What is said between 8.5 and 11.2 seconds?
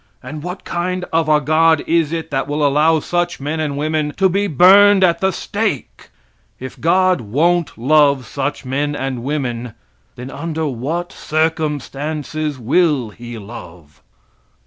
men and women, then under what